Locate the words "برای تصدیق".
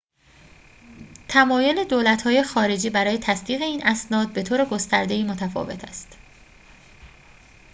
2.89-3.61